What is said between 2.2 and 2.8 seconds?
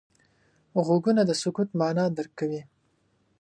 کوي